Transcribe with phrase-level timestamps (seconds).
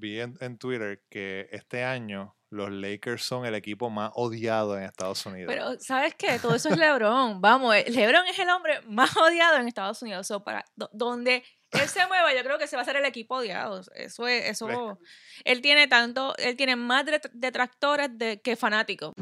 [0.00, 4.84] vi en, en Twitter que este año los Lakers son el equipo más odiado en
[4.84, 5.52] Estados Unidos.
[5.54, 6.38] Pero, ¿sabes qué?
[6.40, 7.40] Todo eso es LeBron.
[7.40, 10.26] Vamos, eh, LeBron es el hombre más odiado en Estados Unidos.
[10.26, 13.04] So, para, do- donde él se mueva, yo creo que se va a ser el
[13.04, 13.80] equipo odiado.
[13.94, 14.98] Eso es, eso.
[15.44, 19.12] Él tiene tanto, él tiene más det- detractores de, que fanáticos.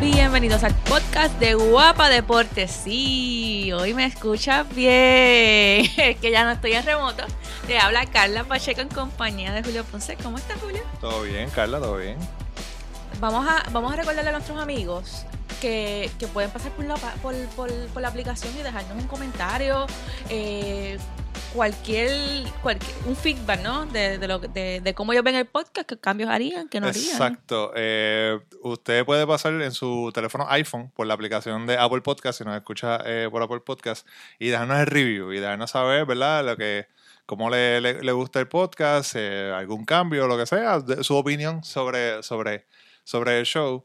[0.00, 2.70] Bienvenidos al podcast de Guapa Deportes.
[2.70, 5.86] Sí, hoy me escuchas bien.
[5.96, 7.24] Es que ya no estoy en remoto.
[7.66, 10.16] Te habla Carla Pacheco en compañía de Julio Ponce.
[10.22, 10.82] ¿Cómo estás, Julio?
[11.00, 12.16] Todo bien, Carla, todo bien.
[13.18, 15.24] Vamos a, vamos a recordarle a nuestros amigos
[15.60, 19.86] que, que pueden pasar por la, por, por- por la aplicación y dejarnos un comentario,
[20.28, 20.96] eh,
[21.54, 23.86] cualquier, cualquier, un feedback, ¿no?
[23.86, 26.86] De, de, lo, de, de cómo ellos ven el podcast, qué cambios harían, qué no
[26.86, 27.04] harían.
[27.04, 27.72] Exacto.
[27.74, 32.44] Eh, usted puede pasar en su teléfono iPhone por la aplicación de Apple Podcast, si
[32.44, 34.06] nos escucha eh, por Apple Podcast,
[34.38, 36.44] y dejarnos el review y dejarnos saber, ¿verdad?
[36.44, 36.86] Lo que,
[37.26, 41.62] cómo le, le- gusta el podcast, eh, algún cambio, lo que sea, de- su opinión
[41.64, 42.66] sobre, sobre,
[43.04, 43.84] sobre el show.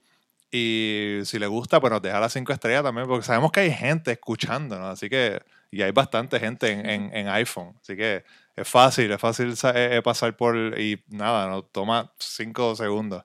[0.51, 3.71] Y si le gusta, pues nos deja las cinco estrellas también, porque sabemos que hay
[3.71, 8.23] gente escuchándonos, así que, y hay bastante gente en, en- en iPhone, así que
[8.55, 13.23] es fácil, es fácil eh, eh, pasar por, y nada, nos toma cinco segundos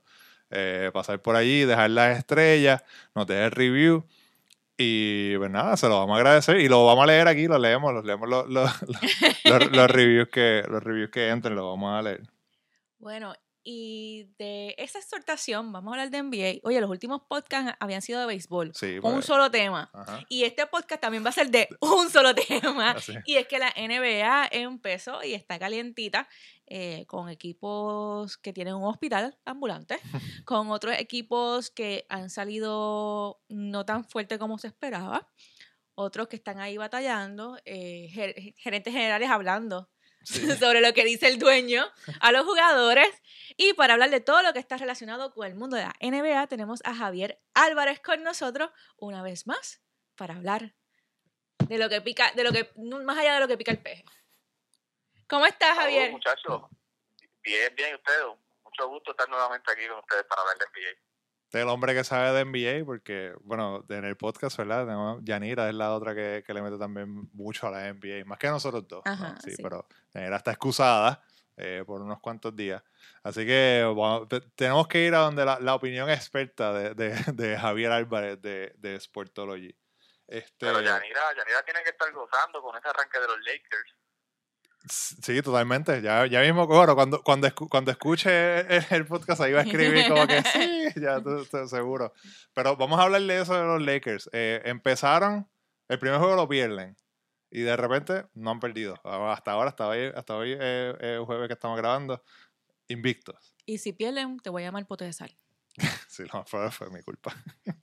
[0.93, 2.83] pasar por allí, dejar las estrellas,
[3.15, 4.05] nos deja el review.
[4.79, 7.59] Y pues nada, se lo vamos a agradecer y lo vamos a leer aquí, lo
[7.59, 8.71] leemos, los leemos los, los,
[9.45, 12.23] los- los- reviews que los reviews que entren, los vamos a leer.
[12.99, 13.33] Bueno,
[13.69, 16.61] y de esa exhortación, vamos a hablar de NBA.
[16.63, 19.91] Oye, los últimos podcasts habían sido de béisbol, Sí, con un pues, solo tema.
[19.93, 22.93] ajá, Y este podcast también va a ser de un solo tema.
[22.93, 23.13] así.
[23.25, 26.29] Y es que la NBA empezó y está calientita
[26.69, 29.99] eh, con equipos que tienen un hospital ambulante,
[30.47, 35.29] con otros equipos que han salido no tan fuerte como se esperaba,
[35.97, 39.89] otros que están ahí batallando, eh, ger- gerentes generales hablando
[40.27, 40.41] Sí.
[40.59, 41.87] sobre lo que dice el dueño
[42.21, 43.09] a los jugadores.
[43.57, 46.49] Y para hablar de todo lo que está relacionado con el mundo de la NBA,
[46.49, 49.81] tenemos a Javier Álvarez con nosotros una vez más
[50.17, 50.75] para hablar
[51.69, 54.05] de lo que pica, de lo que, más allá de lo que pica el peje.
[55.29, 56.11] ¿Cómo estás, Javier?
[56.11, 56.63] muchachos.
[57.43, 58.25] Bien, bien, ¿y ustedes?
[58.65, 61.07] Mucho gusto estar nuevamente aquí con ustedes para hablar de NBA.
[61.47, 64.85] Este es el hombre que sabe de NBA, porque, bueno, en el podcast, ¿verdad?
[64.85, 68.39] Tenemos Yanira, es la otra que, que le mete también mucho a la NBA, más
[68.39, 69.03] que nosotros dos.
[69.07, 69.13] ¿no?
[69.13, 69.63] Ajá, sí, sí.
[69.63, 71.23] pero Está excusada
[71.57, 72.83] eh, por unos cuantos días.
[73.23, 73.85] Así que
[74.55, 78.73] tenemos que ir a donde la, la opinión experta de, de- de Javier Álvarez de,
[78.79, 79.77] de Sportology.
[80.29, 83.95] Este, Pero Yanira, Yanira tiene que estar gozando con ese arranque de los Lakers.
[84.89, 86.01] Sí, totalmente.
[86.01, 89.65] Ya, ya mismo, bueno, cuando, cuando, escu- cuando escuche el, el podcast ahí va a
[89.65, 92.13] escribir como que sí, ya tú, tú seguro.
[92.55, 94.31] Pero vamos a hablar de eso de los Lakers.
[94.33, 95.49] Eh, empezaron,
[95.89, 96.97] el primer juego lo pierden
[97.51, 98.95] y de repente no han perdido.
[99.05, 102.23] Hasta ahora, hasta hoy, hasta hoy eh, eh, jueves que estamos grabando,
[102.89, 103.55] invictos.
[103.65, 105.37] Y si pierden, te voy a llamar pote de sal.
[106.09, 107.33] Sí, lo más probable fue mi culpa.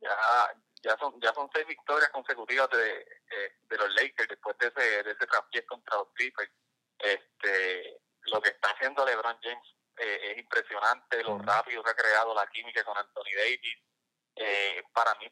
[0.00, 0.16] Ya,
[0.80, 5.02] ya son ya son seis victorias consecutivas de, de, de los Lakers después de ese,
[5.02, 6.52] de ese traspiés contra los Clippers.
[6.98, 12.32] Este, lo que está haciendo LeBron James eh, es impresionante, lo rápido que ha creado
[12.32, 13.76] la química con Anthony Davis.
[14.36, 15.26] Eh, para mí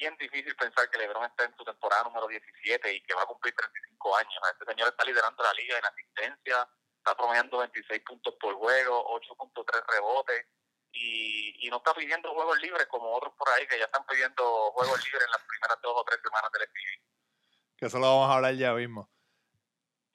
[0.00, 3.26] bien difícil pensar que LeBron está en su temporada número 17 y que va a
[3.26, 4.42] cumplir 35 años.
[4.52, 9.84] Este señor está liderando la liga en asistencia, está promediando 26 puntos por juego, 8.3
[9.88, 10.46] rebotes
[10.92, 14.72] y, y no está pidiendo juegos libres como otros por ahí que ya están pidiendo
[14.72, 17.76] juegos libres en las primeras dos o tres semanas del NBA.
[17.76, 19.10] Que eso lo vamos a hablar ya mismo.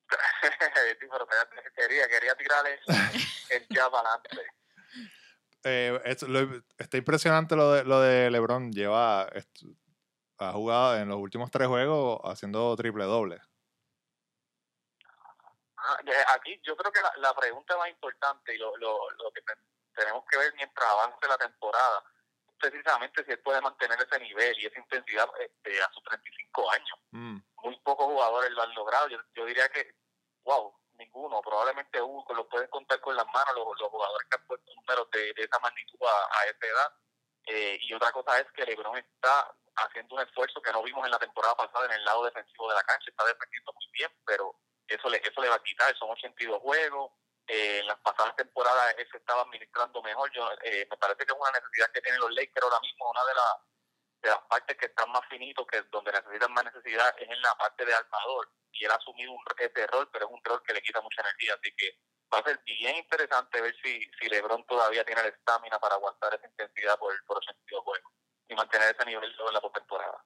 [1.00, 2.79] sí, pero te- quería, quería tirarle
[3.50, 4.29] el jab adelante.
[5.65, 8.71] Eh, es- lo- está impresionante lo de, lo de LeBron.
[8.71, 9.27] Lleva,
[10.37, 13.39] ha jugado en los últimos tres juegos haciendo triple doble.
[15.77, 15.97] Ah,
[16.35, 19.53] Aquí yo creo que la, la pregunta más importante y lo, lo, lo que te-
[19.93, 22.03] tenemos que ver mientras avance la temporada
[22.47, 26.71] es precisamente si él puede mantener ese nivel y esa intensidad este, a sus 35
[26.71, 26.99] años.
[27.11, 27.37] Mm.
[27.63, 29.07] Muy pocos jugadores lo han logrado.
[29.09, 29.95] Yo, yo diría que,
[30.43, 34.47] wow, ninguno, probablemente uno, los pueden contar con las manos los, los jugadores que han
[34.47, 36.94] puesto números de, de esa magnitud a, a esa edad.
[37.47, 41.12] Eh, y otra cosa es que LeBron está haciendo un esfuerzo que no vimos en
[41.12, 43.09] la temporada pasada en el lado defensivo de la cancha.
[43.09, 44.56] Está defendiendo muy bien, pero
[44.88, 45.95] eso le, eso le va a quitar.
[45.97, 47.12] Son 82 juegos.
[47.47, 50.31] Eh, en las pasadas temporadas él se estaba administrando mejor.
[50.33, 53.25] Yo eh, Me parece que es una necesidad que tienen los Lakers ahora mismo, una
[53.25, 53.75] de las
[54.25, 57.56] de las partes que están más finitos, que donde necesitan más necesidad, es en la
[57.56, 58.51] parte de armador.
[58.72, 61.22] Y él ha asumido un, ese rol, pero es un rol que le quita mucha
[61.22, 61.54] energía.
[61.54, 62.00] Así que
[62.33, 66.33] va a ser bien interesante ver si, si LeBron todavía tiene la estamina para aguantar
[66.33, 68.12] esa intensidad por, por 82 juegos
[68.48, 70.25] y mantener ese nivel en la postemporada.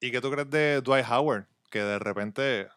[0.00, 1.46] ¿Y qué tú crees de Dwight Howard?
[1.70, 2.68] Que de repente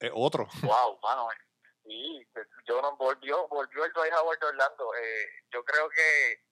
[0.00, 0.48] es otro.
[0.62, 1.30] Wow, mano.
[1.32, 1.36] eh,
[1.84, 2.26] Sí,
[2.66, 4.94] yo no volvió, volvió el Dwight Howard de Orlando.
[4.94, 6.42] Eh, yo creo que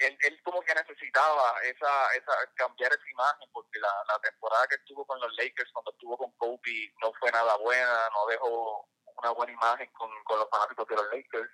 [0.00, 4.76] él, él como que necesitaba esa, esa cambiar esa imagen porque la, la temporada que
[4.76, 9.30] estuvo con los Lakers cuando estuvo con Kobe no fue nada buena, no dejó una
[9.30, 11.50] buena imagen con, con los fanáticos de los Lakers.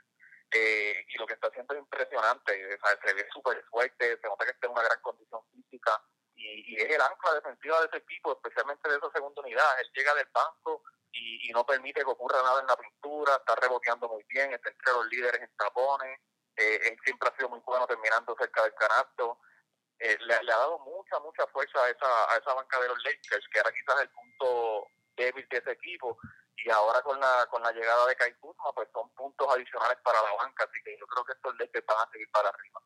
[0.52, 4.28] Eh, y lo que está haciendo es impresionante, o sea, se ve súper fuerte, se
[4.28, 6.00] nota que está en una gran condición física
[6.36, 9.80] y, y es el ancla defensiva de ese equipo, especialmente de esa segunda unidad.
[9.80, 13.56] Él llega del banco y, y no permite que ocurra nada en la pintura, está
[13.56, 16.20] reboteando muy bien, está entre los líderes en tapones,
[16.56, 19.40] eh, él siempre ha sido muy bueno terminando cerca del canasto.
[19.98, 23.02] Eh, le, le, ha dado mucha, mucha fuerza a esa, a esa banca de los
[23.04, 26.18] Lakers, que era quizás el punto débil de ese equipo.
[26.64, 30.20] Y ahora con la con la llegada de Kai Kuzma, pues son puntos adicionales para
[30.22, 30.64] la banca.
[30.64, 32.80] Así que yo creo que estos Lakers van a seguir para arriba.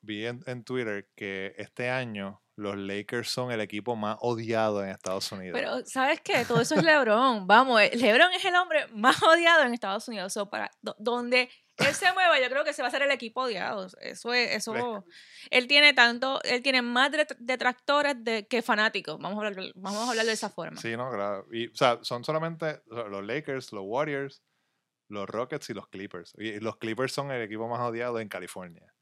[0.00, 4.90] Vi en, en Twitter que este año los Lakers son el equipo más odiado en
[4.90, 5.58] Estados Unidos.
[5.58, 6.44] Pero, ¿sabes qué?
[6.44, 7.46] Todo eso es LeBron.
[7.46, 10.32] Vamos, eh, LeBron es el hombre más odiado en Estados Unidos.
[10.32, 13.10] So, para, do, donde él se mueva, yo creo que se va a ser el
[13.10, 13.86] equipo odiado.
[14.00, 15.04] Eso es, eso.
[15.50, 19.18] Él tiene tanto, él tiene más detractores de, que fanáticos.
[19.18, 20.80] Vamos a, hablar, vamos a hablar de esa forma.
[20.80, 21.46] Sí, no, claro.
[21.50, 24.42] Y, o sea, son solamente los Lakers, los Warriors,
[25.08, 26.34] los Rockets y los Clippers.
[26.38, 28.94] Y los Clippers son el equipo más odiado en California.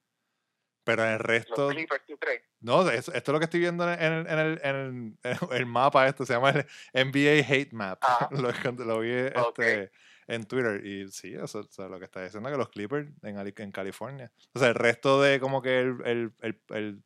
[0.85, 1.67] Pero en el resto.
[1.67, 2.43] Los Clippers, ¿tú crees?
[2.61, 5.67] No, esto es lo que estoy viendo en el, en el, en el, en el
[5.67, 8.01] mapa, esto se llama el NBA Hate Map.
[8.31, 8.51] lo,
[8.85, 9.93] lo, vi este.
[10.27, 13.73] En Twitter y sí, eso, es lo que está diciendo que los Clippers en, en
[13.73, 14.33] California.
[14.55, 17.05] O sea, el resto de como que el, el, el, el,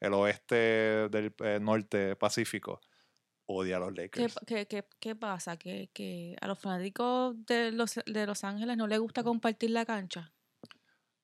[0.00, 2.80] el oeste del eh, norte pacífico
[3.46, 4.34] odia a los Lakers.
[4.46, 5.56] ¿Qué, qué, qué pasa?
[5.56, 9.84] ¿Que, ¿Que a los fanáticos de Los, de Los Ángeles no les gusta compartir la
[9.84, 10.32] cancha?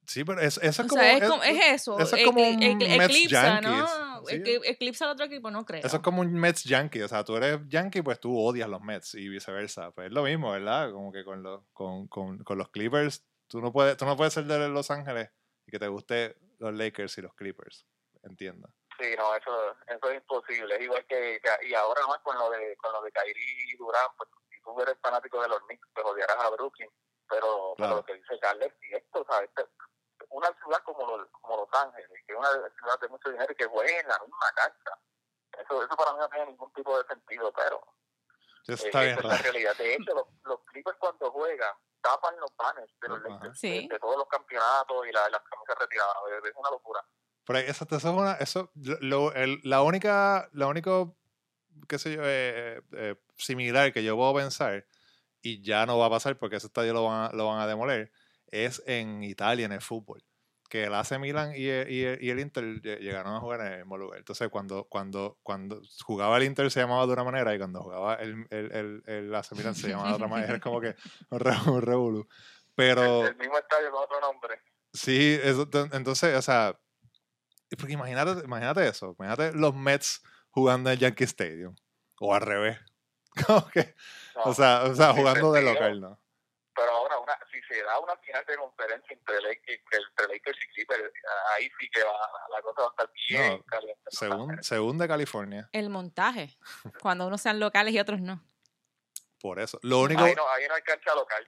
[0.07, 1.99] Sí, pero eso, eso es, como, sea, es, como, es, eso.
[1.99, 3.71] Eso es como un Mets eclipsa, Yankees.
[3.71, 4.25] ¿no?
[4.27, 4.61] Sí.
[4.65, 5.85] Eclipsa al otro equipo, no creo.
[5.85, 7.03] Eso es como un Mets Yankee.
[7.03, 9.93] O sea, tú eres Yankee, pues tú odias los Mets y viceversa.
[9.93, 10.91] Pues es lo mismo, ¿verdad?
[10.91, 14.35] Como que con, los con, con, con los Clippers, tú no, puedes, tú no puedes
[14.35, 15.31] ser de Los Ángeles
[15.67, 17.87] y que te guste los Lakers y los Clippers.
[18.23, 18.69] Entiendo.
[18.99, 20.77] Sí, no, eso, eso es imposible.
[20.77, 23.77] Es igual que, que, y ahora más con lo de con lo de Kyrie y
[23.77, 26.91] Durán, pues si tú eres fanático de los Knicks, pues odiarás a Brooklyn.
[27.32, 27.76] Pero, claro.
[27.76, 29.50] pero lo que dice Carles, y esto, ¿sabes?
[30.29, 33.56] una ciudad como, los, como Los Ángeles, que es una ciudad de mucho dinero y
[33.56, 34.99] que juegue en la misma cancha.
[35.58, 37.82] Eso, eso para mí no tiene ningún tipo de sentido, pero
[38.67, 39.76] eso está eh, bien es la realidad.
[39.76, 43.88] De hecho, los, los Clippers cuando juegan tapan los banners de, los, de, Sí.
[43.88, 46.17] de todos los campeonatos y la, las camisas retiradas.
[46.38, 47.05] Es, es una locura.
[47.44, 51.17] Pero eso, eso es una, eso, lo, el, la única, la único,
[51.88, 54.87] qué sé yo, eh, eh, similar que yo puedo pensar,
[55.43, 57.67] y ya no va a pasar porque ese estadio lo van a, lo van a
[57.67, 58.12] demoler,
[58.47, 60.25] es en Italia, en el fútbol.
[60.69, 63.67] Que el AC Milan y el, y el, y el Inter llegaron a jugar en
[63.73, 64.19] el mismo lugar.
[64.19, 68.15] Entonces, cuando, cuando, cuando jugaba el Inter se llamaba de una manera y cuando jugaba
[68.15, 70.55] el, el, el, el AC Milan se llamaba de otra manera.
[70.55, 70.94] Es como que
[71.29, 72.27] un, re, un revolú.
[72.75, 73.23] Pero...
[73.23, 74.62] El, el, mismo estadio con otro nombre.
[74.94, 76.79] Sí, eso, entonces, o sea,
[77.77, 79.15] porque imagínate, imagínate eso.
[79.19, 81.75] Imagínate los Mets jugando en Yankee Stadium.
[82.19, 82.79] O al revés.
[83.73, 83.94] Que,
[84.34, 86.19] no, o sea, o sea jugando de local, ¿no?
[86.75, 91.12] Pero ahora, una, si se da una final de conferencia entre, entre Lakers y Clippers,
[91.55, 92.12] ahí sí que va,
[92.50, 94.02] la cosa va a estar bien no, caliente.
[94.08, 95.69] Según, según de California.
[95.73, 96.56] El montaje.
[97.02, 98.43] cuando unos sean locales y otros no.
[99.40, 99.79] Por eso.
[99.82, 100.23] Lo único...
[100.23, 101.46] Ahí no, ahí no hay cancha local.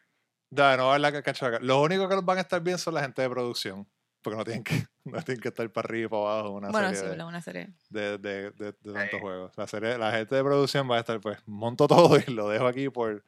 [0.50, 1.66] No, no va a haber la cancha local.
[1.66, 3.88] Lo único que van a estar bien son la gente de producción.
[4.24, 6.50] Porque no tienen que, no tienen que estar para arriba y para abajo.
[6.52, 7.68] Una bueno, serie sí, de, una serie.
[7.90, 9.52] De, de, de, de tantos juegos.
[9.56, 12.66] La, serie, la gente de producción va a estar, pues, monto todo y lo dejo
[12.66, 13.22] aquí por,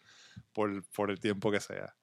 [0.52, 1.94] por, por el tiempo que sea.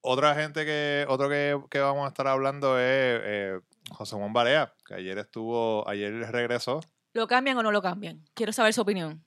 [0.00, 4.72] Otra gente que, otro que, que vamos a estar hablando es eh, José Juan Barea,
[4.86, 6.80] que ayer estuvo, ayer regresó.
[7.12, 8.24] ¿Lo cambian o no lo cambian?
[8.32, 9.22] Quiero saber su opinión.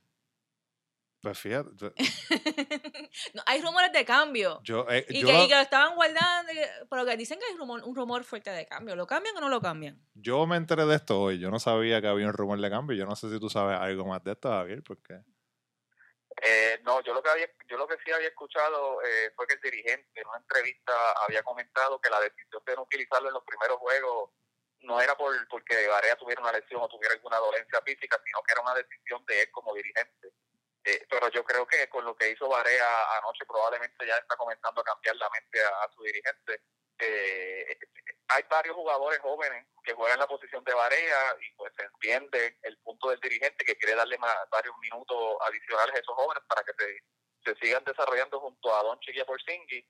[1.21, 1.69] Pues fíjate.
[3.35, 4.59] no, hay rumores de cambio.
[4.63, 6.51] Yo, eh, y, yo, que, y, que, lo estaban guardando.
[6.89, 8.95] Pero que dicen que hay rumor, un rumor fuerte de cambio.
[8.95, 10.01] ¿Lo cambian o no lo cambian?
[10.15, 11.39] Yo me enteré de esto hoy.
[11.39, 12.97] Yo no sabía que había un rumor de cambio.
[12.97, 15.21] Yo no sé si tú sabes algo más de esto, Javier, porque.
[16.41, 19.53] Eh, no, yo lo que había, yo lo que sí había escuchado eh, fue que
[19.53, 20.93] el dirigente en una entrevista
[21.27, 24.31] había comentado que la decisión de no utilizarlo en los primeros juegos
[24.79, 28.53] no era por porque Barea tuviera una lesión o tuviera alguna dolencia física, sino que
[28.53, 30.33] era una decisión de él como dirigente.
[30.83, 34.81] Eh, pero yo creo que con lo que hizo Barea anoche probablemente ya está comenzando
[34.81, 36.61] a cambiar la mente a, a su dirigente.
[36.97, 37.77] Eh,
[38.27, 42.77] hay varios jugadores jóvenes que juegan la posición de Barea y pues se entiende el
[42.79, 46.73] punto del dirigente que quiere darle más, varios minutos adicionales a esos jóvenes para que
[46.77, 47.03] se,
[47.43, 49.85] se sigan desarrollando junto a Don y a Porzingis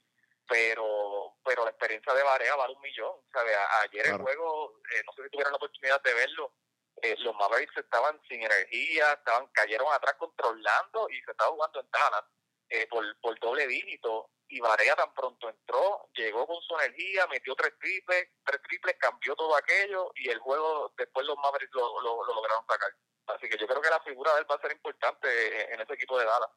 [0.47, 3.55] pero pero la experiencia de Barea vale un millón ¿sabe?
[3.83, 4.17] ayer claro.
[4.17, 6.53] el juego eh, no sé si tuvieron la oportunidad de verlo
[7.01, 11.89] eh, los Mavericks estaban sin energía, estaban cayeron atrás controlando y se estaba jugando en
[11.91, 12.23] Dallas
[12.69, 17.55] eh, por, por doble dígito y Varea tan pronto entró, llegó con su energía, metió
[17.55, 22.25] tres triples, tres triples, cambió todo aquello y el juego después los Mavericks lo, lo,
[22.25, 22.91] lo lograron sacar.
[23.27, 25.93] Así que yo creo que la figura de él va a ser importante en ese
[25.93, 26.49] equipo de Dallas.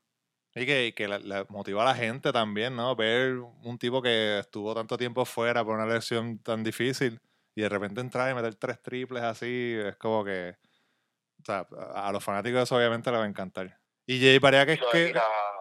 [0.57, 2.95] Y que, que le, motiva a la gente también, ¿no?
[2.95, 7.21] Ver un tipo que estuvo tanto tiempo fuera por una lesión tan difícil
[7.55, 10.57] y de repente entrar y meter tres triples así, es como que.
[11.41, 13.79] O sea, a los fanáticos eso obviamente le va a encantar.
[14.07, 15.15] Y Jay Parea que es que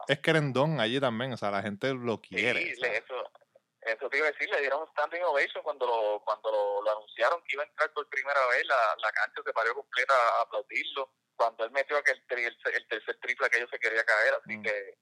[0.07, 2.75] es querendón allí también, o sea, la gente lo quiere.
[2.75, 3.31] Sí, eso,
[3.81, 7.41] eso te iba a decir, le dieron un standing ovation cuando lo, cuando lo, anunciaron
[7.43, 11.11] que iba a entrar por primera vez, la, la cancha se paró completa a aplaudirlo
[11.35, 14.63] cuando él metió aquel el, tercer triple que ellos se quería caer, así mm.
[14.63, 14.97] que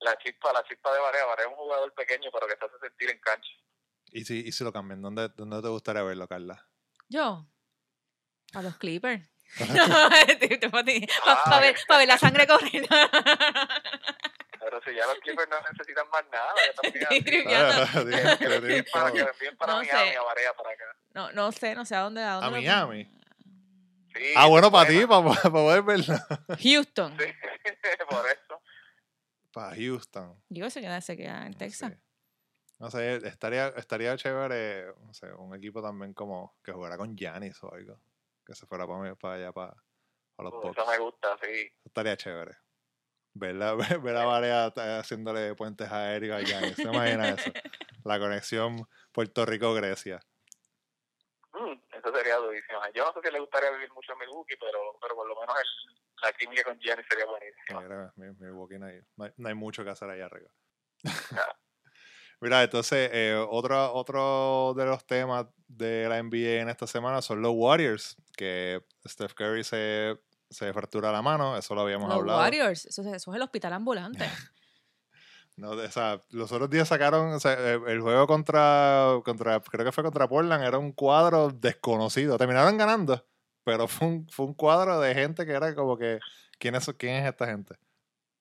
[0.00, 2.78] la chispa, la chispa de Varea, Varea es un jugador pequeño pero que se hace
[2.80, 3.50] sentir en cancha.
[4.12, 5.02] ¿Y si, y si lo cambian?
[5.02, 6.66] ¿Dónde, ¿Dónde te gustaría verlo, Carla?
[7.08, 7.46] Yo,
[8.54, 9.28] a los Clippers.
[9.58, 10.14] para
[11.60, 12.86] ver, ver, la sangre correr.
[14.58, 17.06] Pero si ya los Clippers no necesitan más nada, ya también.
[18.92, 20.84] para que envíen para no Miami, a Varea para acá.
[21.14, 22.22] No, no sé, no sé a dónde.
[22.22, 23.16] A, dónde ¿A Miami
[24.36, 26.14] ah, bueno, para ti, para, poder verlo.
[26.62, 27.16] Houston.
[27.18, 27.24] Sí,
[28.08, 28.62] por eso.
[29.52, 30.42] Para Houston.
[30.48, 31.92] Digo, se queda, se queda en Texas.
[32.78, 37.62] No sé, estaría, estaría chévere, no sé, un equipo también como que jugara con Giannis
[37.62, 37.98] o algo.
[38.44, 39.74] Que se fuera para, para allá, para,
[40.36, 41.70] para los Eso me gusta, sí.
[41.84, 42.56] estaría chévere.
[43.32, 44.66] Ver, la, ver, a Varea
[44.98, 46.76] haciéndole puentes aéreos a Giannis.
[46.76, 47.50] ¿Se imagina eso?
[48.04, 50.20] La conexión Puerto Rico-Grecia.
[51.52, 52.78] Mm, eso sería durísimo.
[52.94, 55.56] Yo no sé si le gustaría vivir mucho en Milwaukee, pero, pero por lo menos
[55.58, 57.80] el, la química con Gianni sería buenísima.
[57.80, 59.00] Mira, Milwaukee no hay,
[59.36, 60.50] no hay, mucho que hacer allá arriba.
[62.40, 67.40] Mira, entonces, eh, otro, otro de los temas de la NBA en esta semana son
[67.40, 70.18] los Warriors, que Steph Curry se,
[70.50, 72.38] se fractura la mano, eso lo habíamos hablado.
[72.38, 74.24] Los Warriors, eso, eso es el hospital ambulante.
[75.56, 79.92] No, o sea, los otros días sacaron o sea, el, juego contra, contra, creo que
[79.92, 82.36] fue contra Portland, era un cuadro desconocido.
[82.36, 83.26] Terminaron ganando,
[83.64, 86.20] pero fue un, fue un cuadro de gente que era como que,
[86.58, 87.74] ¿quién es, quién es esta gente?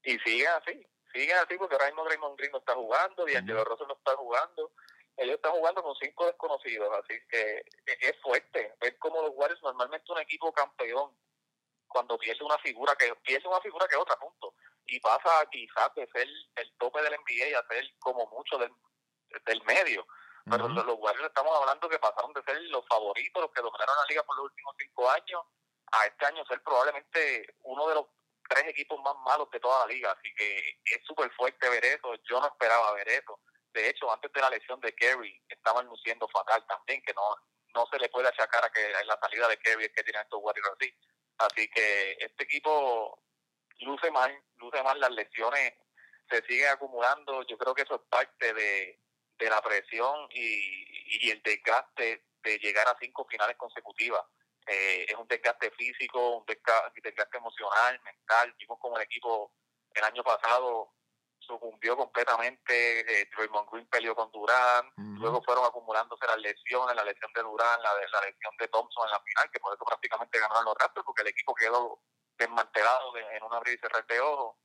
[0.03, 3.65] Y sigue así, sigue así porque ahora mismo Draymond Green no está jugando, D'Angelo uh
[3.65, 4.71] Russell no está jugando.
[5.17, 8.75] Ellos están jugando con cinco desconocidos, así que e, es fuerte.
[8.81, 11.17] Ver cómo los Warriors, normalmente un equipo campeón,
[11.87, 14.53] cuando pierde una figura que pierde una figura que otra, punto
[14.87, 18.71] y pasa quizás de ser el tope del NBA a ser como mucho del,
[19.45, 20.05] del medio.
[20.47, 24.05] Pero los, Warriors estamos hablando que pasaron de ser los favoritos, los que dominaron la
[24.07, 25.41] liga por los últimos cinco años,
[25.91, 28.05] a este año ser probablemente uno de los
[28.49, 30.11] tres equipos más malos de toda la liga.
[30.11, 32.13] Así que es súper fuerte ver eso.
[32.29, 33.39] Yo no esperaba ver eso.
[33.73, 37.21] De hecho, antes de la lesión de Kerry, estaban luciendo fatal también, que no
[37.75, 40.39] no se le puede achacar a que la salida de Kerry es que tienen estos
[40.41, 40.93] Warriors así.
[41.37, 43.21] Así que este equipo
[43.79, 45.73] luce mal, luce mal, las lesiones
[46.29, 47.43] se siguen acumulando.
[47.43, 48.99] Yo creo que eso es parte de,
[49.37, 54.23] de la presión y, y el desgaste de llegar a cinco finales consecutivas.
[54.67, 58.53] Eh, es un desgaste físico, un desgaste, emocional, mental.
[58.57, 59.51] Vimos como el equipo
[59.93, 60.93] el año pasado
[61.39, 63.21] sucumbió completamente.
[63.21, 64.91] Eh, Draymond Green peleó con Durán.
[65.19, 69.11] Luego fueron acumulándose las lesiones, la lesión de Durán, la, la lesión de Thompson en
[69.11, 72.01] la final, que por eso prácticamente ganaron los Raptors, porque el equipo quedó
[72.37, 74.57] desmantelado en un abrir y cerrar de ojos.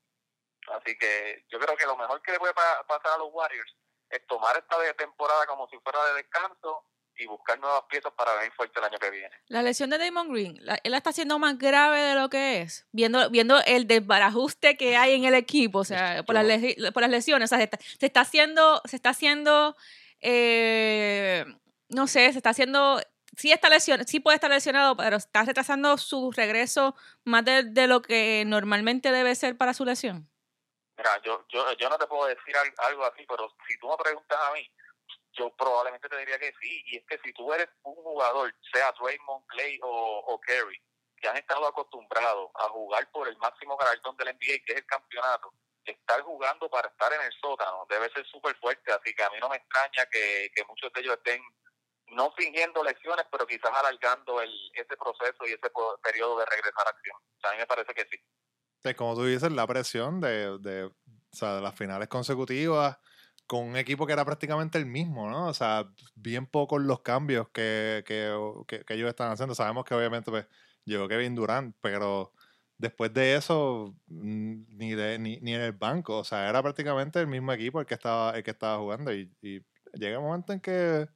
[0.68, 3.76] Así que yo creo que lo mejor que le puede pasar a los Warriors
[4.10, 6.84] es tomar esta temporada como si fuera de descanso
[7.20, 9.30] y buscar nuevas piezas para venir fuerte el año que viene.
[9.48, 12.86] La lesión de Damon Green, él la está haciendo más grave de lo que es,
[12.92, 16.60] viendo viendo el desbarajuste que hay en el equipo, o sea, por las,
[16.92, 19.76] por las lesiones, o sea, se está, se está haciendo, se está haciendo,
[20.20, 21.44] eh,
[21.88, 23.00] no sé, se está haciendo
[23.36, 28.02] sí está lesionado, sí puede estar lesionado, pero está retrasando su regreso más de, lo
[28.02, 30.28] que normalmente debe ser para su lesión.
[30.96, 34.38] Mira, yo, yo, yo no te puedo decir algo así, pero si tú me preguntas
[34.38, 34.70] a mí,
[35.32, 36.82] yo probablemente te diría que sí.
[36.86, 41.36] Y es que si tú eres un jugador, sea Raymond, Clay o, o que han
[41.36, 45.52] estado acostumbrados a jugar por el máximo galardón del NBA, que es el campeonato,
[45.84, 48.92] estar jugando para estar en el sótano debe ser súper fuerte.
[48.92, 51.42] Así que a mí no me extraña que, que muchos de ellos estén
[52.08, 55.70] no fingiendo lesiones, pero quizás alargando el, ese proceso y ese
[56.02, 57.16] periodo de regresar a acción.
[57.44, 58.94] a mí me parece que sí.
[58.96, 60.92] como tú dices, la presión de, de, o
[61.30, 62.98] sea, de las finales consecutivas
[63.50, 65.48] con un equipo que era prácticamente el mismo, ¿no?
[65.48, 68.32] O sea, bien pocos los cambios que, que,
[68.86, 69.56] que, ellos están haciendo.
[69.56, 70.46] Sabemos que obviamente pues,
[70.84, 72.32] llegó Kevin Durant, pero
[72.78, 76.18] después de eso, ni, ni, ni en el banco.
[76.18, 79.12] O sea, era prácticamente el mismo equipo el que estaba, el que estaba jugando.
[79.12, 81.08] Y, y llega un momento en que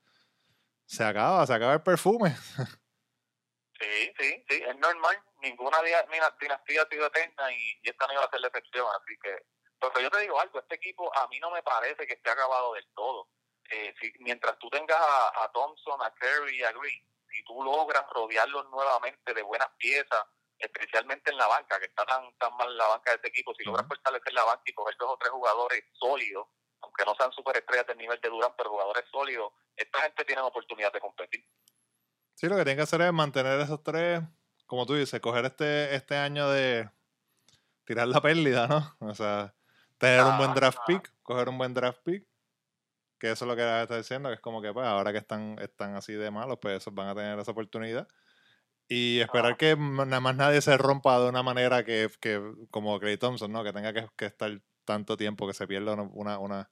[0.87, 2.35] se acaba, se acaba el perfume.
[3.77, 5.17] Sí, sí, sí, es normal.
[5.43, 8.87] Ninguna dinastía ha sido eterna y, y esta no iba a ser la excepción.
[8.97, 9.54] Así que,
[9.93, 12.75] pero yo te digo algo, este equipo a mí no me parece que esté acabado
[12.75, 13.29] del todo.
[13.71, 17.63] Eh, si, mientras tú tengas a, a Thompson, a Curry y a Green, si tú
[17.63, 20.25] logras rodearlos nuevamente de buenas piezas,
[20.59, 23.65] especialmente en la banca, que está tan, tan mal la banca de este equipo, si
[23.65, 26.47] logras fortalecer la banca y coger dos o tres jugadores sólidos,
[26.81, 30.93] aunque no sean superestrellas del nivel de Durant, pero jugadores sólidos, esta gente tiene oportunidad
[30.93, 31.45] de competir.
[32.35, 34.21] Sí, lo que tienen que hacer es mantener esos tres,
[34.67, 36.89] como tú dices, coger este, este año de
[37.85, 38.97] tirar la pérdida, ¿no?
[39.09, 39.55] O sea,
[39.99, 42.27] tener un buen Ah, draft pick, coger un buen draft pick,
[43.19, 45.59] que eso es lo que está diciendo, que es como que pues ahora que están,
[45.61, 48.09] están así de malos, pues esos van a tener esa oportunidad.
[48.89, 49.57] Y esperar Ah.
[49.57, 53.51] que m- nada más nadie se rompa de una manera que, que como Clay Thompson,
[53.51, 53.65] ¿no?
[53.65, 54.51] Que tenga que, que estar
[54.85, 56.69] tanto tiempo que se pierda una, una,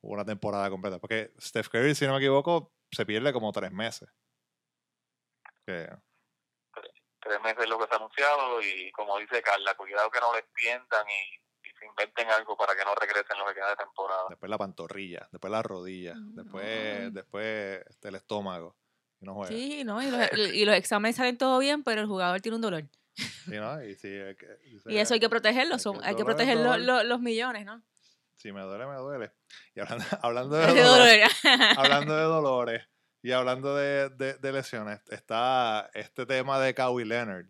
[0.00, 0.98] una, temporada completa.
[0.98, 4.08] Porque Steph Curry, si no me equivoco, se pierde como tres meses.
[5.66, 5.88] Que,
[7.20, 10.44] tres meses lo que se ha anunciado y como dice Carla, cuidado que no les
[10.54, 11.41] tiendan y, y
[11.82, 14.22] se inventen algo para que no regresen lo que queda de temporada.
[14.28, 18.76] después la pantorrilla, después la rodilla, Mm, después, después este, el estómago.
[19.20, 19.48] Y no juega.
[19.48, 20.00] Sí, ¿no?
[20.02, 22.84] Y los, y los exámenes salen todo bien, pero el jugador tiene un dolor.
[23.14, 23.82] Sí, ¿no?
[23.84, 24.36] Y, que-
[25.00, 25.74] eso hay que protegerlo.
[25.74, 27.82] hay son- que hay que dolor proteger lo- lo- los millones, ¿no?
[28.36, 29.32] Si me duele, me duele.
[29.74, 31.60] Y hablando, hablando de dolores, dolor.
[31.78, 32.88] hablando de dolores
[33.22, 37.46] y hablando de, de- de lesiones, está este tema de Kawhi Leonard,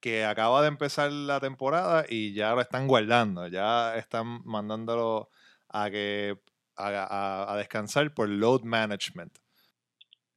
[0.00, 5.30] que acaba de empezar la temporada y ya lo están guardando, ya están mandándolo
[5.68, 6.38] a que
[6.76, 9.36] a, a- a descansar por load management.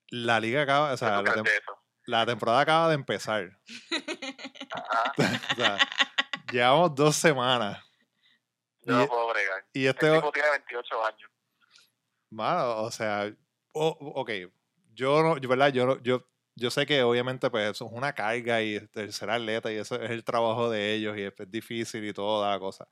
[0.10, 3.60] La liga acaba, o ¿Qué sea, la, tem- temporada acaba de empezar.
[5.18, 5.78] O sea,
[6.52, 7.84] llevamos dos semanas.
[8.82, 9.66] yo Y- no puedo bregar.
[9.74, 11.30] Y El este, tipo tiene 28 años.
[12.30, 13.32] Mano, o sea,
[13.74, 14.32] o- ok,
[14.94, 15.70] yo no, yo, ¿verdad?
[15.74, 16.26] Yo, yo,
[16.62, 19.96] yo sé que obviamente pues eso es una carga y el ser atleta y eso
[20.02, 22.88] es el trabajo de ellos y es, es difícil y toda la cosa.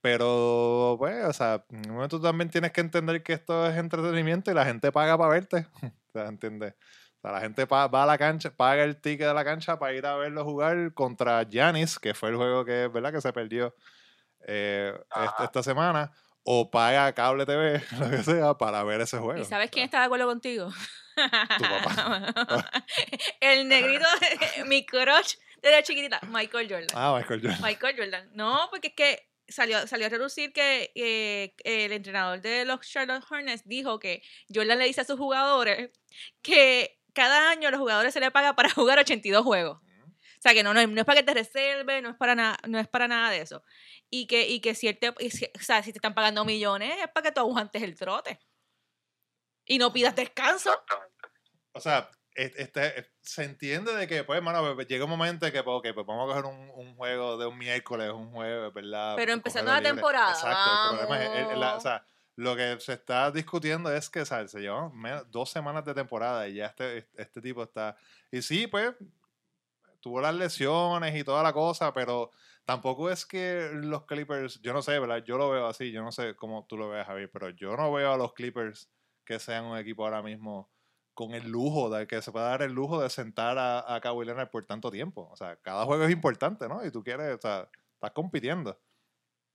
[0.00, 3.76] Pero, pues, o sea, en un momento tú también tienes que entender que esto es
[3.76, 5.66] entretenimiento y la gente paga para verte.
[6.14, 6.74] ¿entiendes?
[7.18, 9.94] O sea, la gente va a la cancha, paga el ticket de la cancha para
[9.94, 13.12] ir a verlo jugar contra Giannis, que fue el juego que, ¿verdad?
[13.12, 13.74] que se perdió
[14.46, 15.44] eh, este- Ajá.
[15.44, 16.12] esta semana,
[16.46, 19.42] o paga cable TV, lo que sea, para ver ese juego.
[19.42, 20.70] ¿Y sabes quién está de acuerdo contigo?
[21.58, 22.64] Tu papá.
[23.40, 26.88] el negrito, de- mi crush desde chiquitita, Michael Jordan.
[26.94, 27.60] Ah, Michael Jordan.
[27.62, 28.30] Michael Jordan.
[28.34, 33.24] No, porque es que salió, salió a reducir que eh, el entrenador de los Charlotte
[33.28, 34.22] Hornets dijo que
[34.54, 35.90] Jordan le dice a sus jugadores
[36.42, 39.80] que cada año a los jugadores se les paga para jugar 82 juegos.
[40.38, 42.34] O sea, que no, no, es, no es para que te reserve, no es para
[42.34, 43.62] nada, no es para nada de eso.
[44.10, 46.44] Y que, y que si, él te- y si- o sea, si te están pagando
[46.44, 48.38] millones, es para que tú aguantes el trote.
[49.64, 50.70] Y no pidas descanso.
[51.72, 55.52] O sea, es- este, se entiende de que, pues, hermano, pues, llega un momento en
[55.52, 58.72] que, pues, ok, pues vamos a coger un, un juego de un miércoles, un jueves,
[58.72, 59.14] ¿verdad?
[59.16, 59.92] Pero Pues, empezando la libre.
[59.94, 61.84] temporada, Exacto, el problema es, el- la- vamos.
[61.84, 64.92] o sea, lo que se está discutiendo es que, sea, se llevan
[65.30, 67.96] dos semanas de temporada y ya este, este tipo está...
[68.30, 68.92] Y sí, pues,
[70.06, 72.30] tuvo las lesiones y toda la cosa, pero
[72.64, 75.24] tampoco es que los Clippers, yo no sé, ¿verdad?
[75.24, 77.90] Yo lo veo así, yo no sé cómo tú lo ves, Javier, pero yo no
[77.92, 78.88] veo a los Clippers
[79.24, 80.70] que sean un equipo ahora mismo
[81.12, 84.26] con el lujo, de que se pueda dar el lujo de sentar a, a Kawhi
[84.26, 85.28] Leonard por tanto tiempo.
[85.32, 86.86] O sea, cada juego es importante, ¿no?
[86.86, 88.80] Y tú quieres, o sea, estás compitiendo.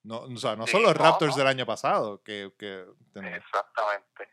[0.04, 1.38] No, o sea, no Sí, son los no, Raptors no.
[1.38, 2.52] del año pasado, que...
[2.60, 2.84] que.
[3.16, 4.28] Exactamente.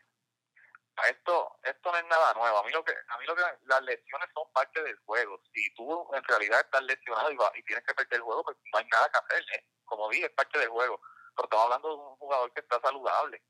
[1.07, 2.57] Esto, esto no es nada nuevo.
[2.59, 5.41] A mí lo que, a mí lo que las lesiones son parte del juego.
[5.53, 8.57] Si tú en realidad estás lesionado y, va- y tienes que perder el juego, pues
[8.71, 9.43] no hay nada que hacer.
[9.55, 9.65] ¿eh?
[9.85, 11.01] Como dije, es parte del juego.
[11.35, 13.41] Pero estamos hablando de un jugador que está saludable.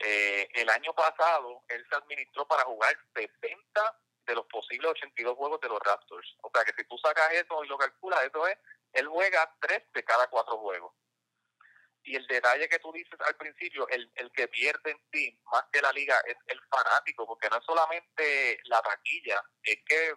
[0.00, 5.60] Eh, el año pasado él se administró para jugar 60 de los posibles 82 juegos
[5.60, 6.36] de los Raptors.
[6.42, 8.58] O sea que si tú sacas eso y lo calculas, eso es,
[8.92, 10.92] él juega 3 de cada 4 juegos.
[12.08, 15.64] Y el detalle que tú dices al principio, el, el que pierde en sí, más
[15.72, 20.14] que la liga, es el fanático, porque no es solamente la taquilla, es que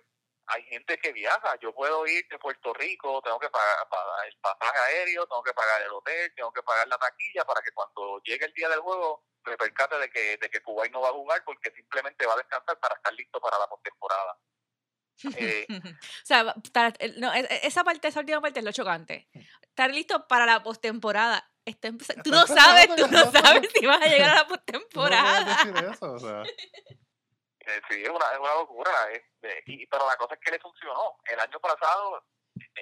[0.47, 1.57] hay gente que viaja.
[1.61, 5.53] Yo puedo ir de Puerto Rico, tengo que pagar, pagar el pasaje aéreo, tengo que
[5.53, 8.79] pagar el hotel, tengo que pagar la taquilla para que cuando llegue el día del
[8.79, 12.33] juego me percate de que, de que Kuwait no va a jugar porque simplemente va
[12.33, 14.37] a descansar para estar listo para la postemporada.
[15.37, 16.55] Eh, o sea,
[16.99, 19.29] el- no, e- e- esa parte, esa última parte es lo chocante.
[19.61, 21.50] Estar listo para la postemporada.
[21.65, 21.89] Está
[22.23, 25.63] tú no sabes, tú no sabes si vas a llegar a la No postemporada.
[25.63, 26.43] decir eso, o sea...
[26.43, 28.91] Eh, sí, es una, es una locura.
[29.11, 31.17] eh, eh, y, pero la cosa es que le funcionó.
[31.25, 32.23] El año pasado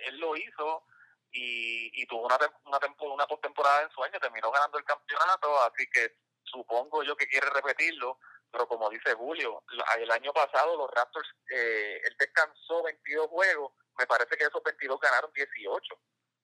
[0.05, 0.83] él lo hizo
[1.31, 2.79] y, y tuvo una, tem- una,
[3.13, 8.17] una postemporada en sueño, terminó ganando el campeonato, así que supongo yo que quiere repetirlo.
[8.51, 9.61] pero como dice Julio,
[9.97, 14.99] el año pasado los Raptors, eh, él descansó 22 juegos, me parece que esos 22
[14.99, 15.95] ganaron 18,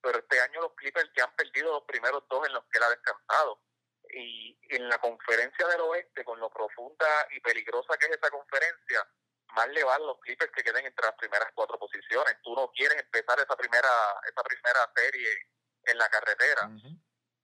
[0.06, 2.84] pero este año los Clippers ya han perdido los primeros dos en los que él
[2.84, 3.60] ha descansado.
[4.08, 9.04] Y en la conferencia del oeste, con lo profunda y peligrosa que es esa conferencia,
[9.56, 12.36] más le van los Clippers que queden entre las primeras cuatro posiciones.
[12.44, 13.90] Tú no quieres empezar esa primera,
[14.30, 15.28] esa primera serie
[15.82, 16.70] en la carretera.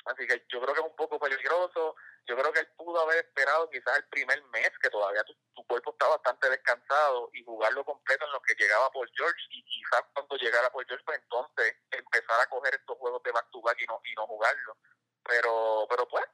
[0.05, 1.95] Así que yo creo que es un poco peligroso.
[2.27, 5.35] Yo creo que él pudo haber esperado quizás el primer mes, que todavía tu,
[5.67, 9.41] cuerpo está bastante descansado, y jugarlo completo en lo que llegaba por George.
[9.51, 13.51] Y quizás cuando llegara por George, pues entonces empezar a coger estos juegos de back
[13.51, 14.77] to back y no, y no jugarlo.
[15.25, 16.25] Pero, pero pues,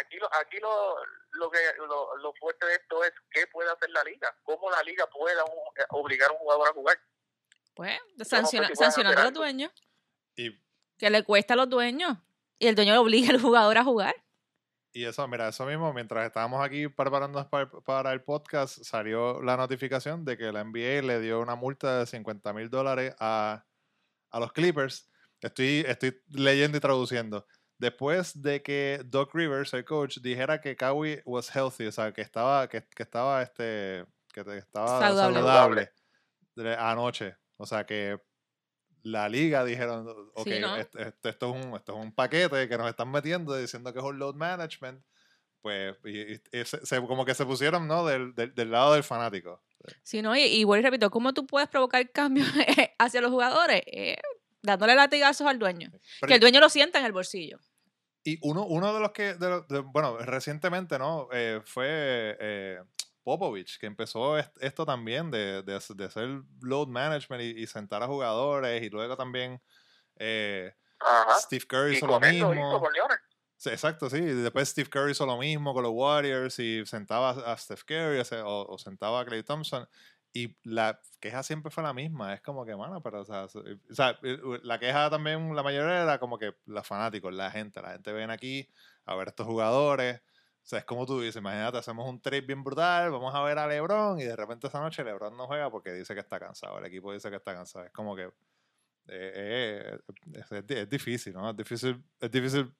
[0.00, 0.96] aquí, lo, aquí lo,
[1.32, 4.82] lo, que, lo, lo fuerte de esto es qué puede hacer la liga, cómo la
[4.82, 5.36] liga puede
[5.90, 6.98] obligar a un jugador a jugar.
[7.74, 9.70] Pues, sancionar a los dueños.
[10.36, 10.58] Y,
[10.96, 12.16] que le cuesta a los dueños
[12.64, 14.14] y el dueño le obliga al jugador a jugar.
[14.92, 17.48] Y eso, mira, eso mismo, mientras estábamos aquí preparándonos
[17.84, 22.06] para, el podcast, salió la notificación de que la NBA le dio una multa de
[22.06, 23.64] 50 mil dólares a,
[24.32, 25.10] los Clippers.
[25.40, 27.46] Estoy, estoy leyendo y traduciendo.
[27.78, 32.22] Después de que Doc Rivers, el coach, dijera que Kawhi was healthy, o sea, que
[32.22, 35.90] estaba, que, estaba, este, que estaba saludable
[36.78, 37.36] anoche.
[37.56, 38.20] O sea, que
[39.04, 43.54] la liga dijeron, ok, esto, es un, esto es un paquete que nos están metiendo
[43.54, 45.04] diciendo que es un load management,
[45.60, 48.06] pues y, se, como que se pusieron, ¿no?
[48.06, 49.62] Del, del, lado del fanático.
[50.02, 50.34] Sí, ¿no?
[50.34, 52.48] Y, y bueno, repito, ¿cómo tú puedes provocar cambios
[52.98, 53.82] hacia los jugadores?
[53.86, 54.16] Eh,
[54.62, 55.92] dándole latigazos al dueño.
[56.26, 57.58] que el dueño lo sienta en el bolsillo.
[58.24, 59.36] Y uno, uno de los que,
[59.92, 61.28] bueno, recientemente, ¿no?
[61.30, 62.78] Eh, fue eh,
[63.24, 68.90] Popovich, que empezó esto también de, de, hacer load management y, sentar a jugadores y
[68.90, 69.60] luego también
[70.16, 70.72] eh,
[71.38, 72.52] Steve Curry hizo lo mismo.
[73.64, 74.20] exacto, sí.
[74.20, 78.78] Después Steve Curry hizo lo mismo con los Warriors y sentaba a Steph Curry o,
[78.78, 79.88] sentaba a Clay Thompson.
[80.36, 82.34] Y la queja siempre fue la misma.
[82.34, 84.18] Es como que, mano, pero, o sea, o sea,
[84.62, 87.80] la queja también, la mayoría era como que los fanáticos, la gente.
[87.80, 88.68] La gente ven aquí
[89.06, 90.20] a ver estos jugadores
[90.64, 93.58] o sea, es como tú dices, imagínate, hacemos un trade bien brutal, vamos a ver
[93.58, 96.78] a LeBron y de repente esa noche LeBron no juega porque dice que está cansado,
[96.78, 97.84] el equipo dice que está cansado.
[97.84, 98.22] Es como que
[99.08, 99.98] eh, eh,
[100.32, 101.50] es, difícil, ¿no?
[101.50, 102.74] Es difícil, es difícil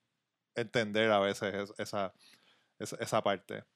[0.54, 2.10] entender a veces esa,
[2.78, 3.66] esa, parte.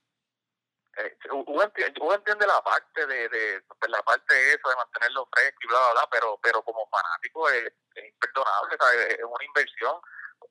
[0.96, 5.58] Eh, uno, entiende, la parte de, de, pues, la parte de eso, de mantenerlo fresco
[5.64, 8.76] y bla, bla, bla, pero, pero como fanático es, imperdonable,
[9.10, 10.00] es una inversión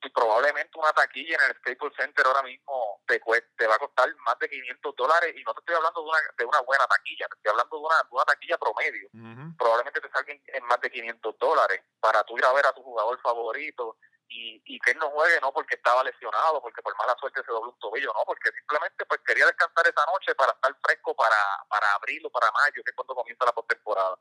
[0.01, 3.19] y probablemente una taquilla en el Staples Center ahora mismo te,
[3.57, 6.17] te va a costar más de 500 dólares y no te estoy hablando de una,
[6.37, 9.09] de una buena taquilla, te estoy hablando de una, una taquilla promedio.
[9.57, 12.83] Probablemente te salga en más de 500 dólares para tú ir a ver a tu
[12.83, 13.97] jugador favorito
[14.29, 17.51] y, y que él no juegue no porque estaba lesionado, porque por mala suerte se
[17.51, 21.35] dobló un tobillo, no, porque simplemente pues quería descansar esa noche para estar fresco para,
[21.69, 24.19] para abril o para mayo, que es cuando comienza la postemporada.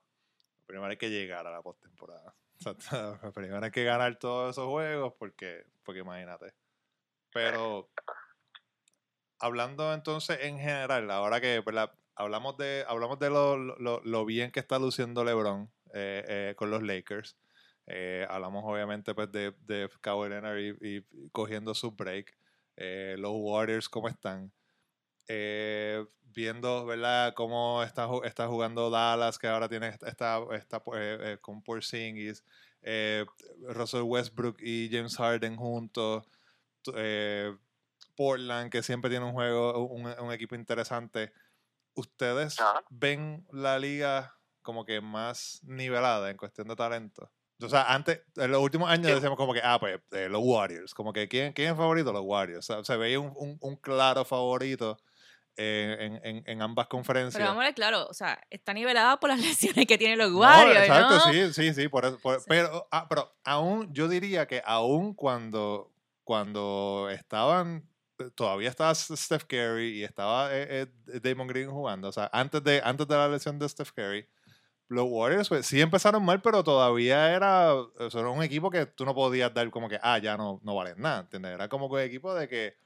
[0.67, 2.35] Primero hay que llegar a la postemporada.
[3.35, 6.53] primero hay que ganar todos esos juegos porque, porque imagínate.
[7.33, 7.91] Pero
[9.39, 11.63] hablando entonces en general, ahora que
[12.15, 16.71] hablamos de, hablamos de lo, lo, lo, bien que está luciendo LeBron eh, eh, con
[16.71, 17.37] los Lakers.
[17.87, 22.37] Eh, hablamos obviamente pues de, de Kawhi Leonard y, cogiendo su break.
[22.77, 24.53] los Warriors, ¿cómo están?
[26.37, 27.33] Viendo, ¿verdad?
[27.35, 30.09] Cómo está, está jugando Dallas, que ahora tiene esta,
[30.53, 32.45] esta eh, eh, con Porzingis,
[32.83, 33.25] eh,
[33.63, 36.29] Russell Westbrook y James Harden juntos,
[36.95, 37.57] eh,
[38.15, 41.33] Portland, que siempre tiene un juego, un, equipo interesante.
[41.95, 42.57] ¿Ustedes
[42.91, 47.31] ven la liga como que más nivelada en cuestión de talento?
[47.63, 50.93] O sea, antes, en los últimos años decíamos como que, ah, pues, los Warriors.
[50.93, 52.13] Como que, ¿quién, ¿quién es favorito?
[52.13, 52.69] Los Warriors.
[52.69, 54.99] O sea, se veía un, un claro favorito
[55.57, 57.35] en, en, en, ambas conferencias.
[57.35, 60.33] Pero vamos a ver, claro, o sea, está nivelada por las lesiones que tienen los
[60.33, 65.15] Warriors, exacto, sí, sí, sí, por eso, Pero, ah, pero aún, yo diría que aún
[65.15, 65.93] cuando,
[66.25, 67.89] cuando estaban,
[68.35, 72.83] todavía estaba Steph Curry y estaba eh, eh, Damon Green jugando, o sea, antes de,
[72.85, 74.29] antes de la lesión de Steph Curry,
[74.89, 79.15] los Warriors pues, sí empezaron mal, pero todavía era, era un equipo que tú no
[79.15, 81.53] podías dar como que, ah, ya no, no valen nada, ¿entiendes?
[81.53, 82.77] Era como un equipo de que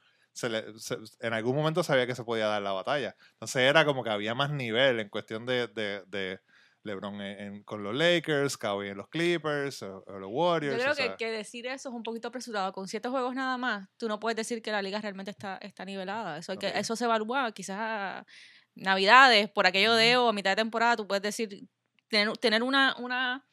[1.19, 3.15] en algún momento sabía que se podía dar la batalla.
[3.33, 6.39] Entonces era como que había más nivel en cuestión de, de,
[6.83, 10.83] LeBron con los Lakers, Kawhi en los Clippers, o, los Warriors.
[10.83, 12.71] Yo creo que, decir eso es un poquito apresurado.
[12.71, 15.85] Con siete juegos nada más, tú no puedes decir que la liga realmente está, está
[15.85, 16.37] nivelada.
[16.37, 18.25] Eso, que, eso se evalúa quizás
[18.73, 21.67] Navidades, por aquello de o a mitad de temporada, tú puedes decir,
[22.07, 23.45] tener, tener una, una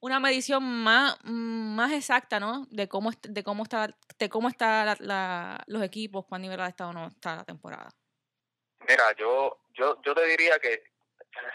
[0.00, 2.66] una medición más, más exacta, ¿no?
[2.70, 6.92] De cómo, de cómo está, de cómo está la, los equipos, cuán nivelada está o
[6.92, 7.90] no está la temporada.
[8.88, 10.72] Mira, yo, yo, yo te diría que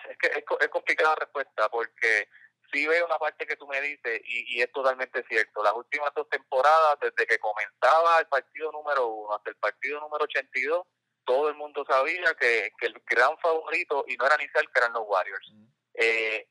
[0.10, 2.28] es que es, es complicada la respuesta porque
[2.72, 5.64] sí veo una parte que tú me dices y, y, es totalmente cierto.
[5.64, 10.24] Las últimas dos temporadas, desde que comenzaba el partido número uno hasta el partido número
[10.26, 10.86] 82,
[11.26, 14.94] todo el mundo sabía que, que el gran favorito, y no era ni cerca, eran
[14.94, 15.54] los Warriors.
[16.04, 16.48] Eh,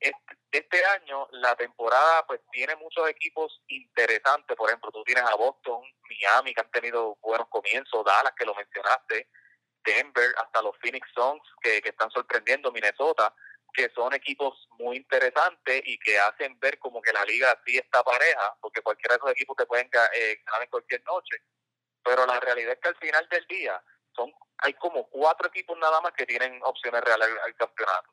[0.52, 5.82] este, año la temporada pues tiene muchos equipos interesantes, por ejemplo, tú tienes a Boston,
[6.08, 9.28] Miami que han tenido buenos comienzos, Dallas que lo mencionaste,
[9.84, 13.34] Denver, hasta los Phoenix Suns que, que están sorprendiendo, Minnesota,
[13.72, 18.04] que son equipos muy interesantes y que hacen ver como que la liga sí está
[18.04, 21.42] pareja, porque cualquiera de esos equipos te pueden eh, ganar en cualquier noche.
[22.04, 23.82] Pero la realidad es que al final del día
[24.14, 24.32] son
[24.62, 28.10] hay como cuatro equipos nada más que tienen opciones reales al, campeonato.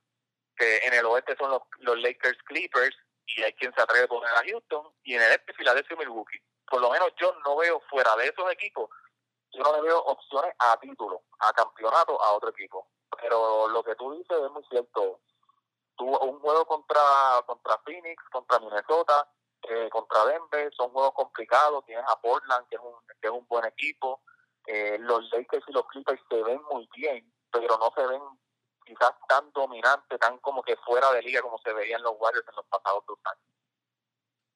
[0.58, 2.96] Que en el oeste son los, los Lakers Clippers
[3.28, 6.00] y hay quien se atreve a poner a Houston y en el este Filadelfia y
[6.00, 6.40] Milwaukee.
[6.70, 8.90] Por lo menos yo no veo fuera de esos equipos,
[9.52, 12.88] yo no le veo opciones a título, a campeonato, a otro equipo.
[13.22, 15.22] Pero lo que tú dices es muy cierto
[15.98, 17.02] tuvo un juego contra
[17.46, 19.28] contra Phoenix, contra Minnesota,
[19.64, 23.46] eh, contra Denver, son juegos complicados, tienes a Portland que es un, que es un
[23.48, 24.22] buen equipo,
[24.68, 28.22] eh, los Lakers y los Clippers se ven muy bien, pero no se ven
[28.88, 32.56] quizás tan dominantes, tan como que fuera de liga como se veían los Warriors en
[32.56, 33.44] los pasados dos años.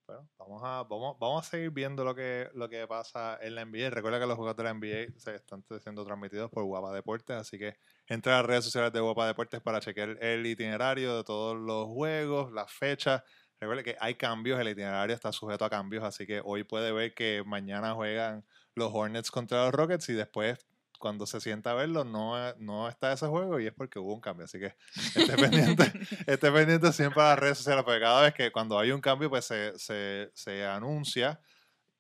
[0.08, 3.66] Bueno, vamos a, vamos, vamos a seguir viendo lo que, lo que pasa en la
[3.66, 3.90] NBA.
[3.90, 7.60] Recuerda que los juegos de la NBA se están siendo transmitidos por Guapa Deportes, así
[7.60, 7.76] que
[8.08, 11.88] entra a las redes sociales de Guapa Deportes para chequear el itinerario de todos los
[11.88, 13.24] juegos, las fechas.
[13.60, 17.14] Recuerde que hay cambios, el itinerario está sujeto a cambios, así que hoy puede ver
[17.14, 20.66] que mañana juegan los Hornets contra los Rockets y después
[21.02, 24.22] cuando se sienta a verlo no, no está ese juego y es porque hubo un
[24.22, 24.46] cambio.
[24.46, 24.76] Así que
[25.16, 25.84] esté pendiente,
[26.28, 29.30] esté pendiente siempre a las redes sociales, porque cada vez que cuando hay un cambio,
[29.30, 31.42] pues se, se, se anuncia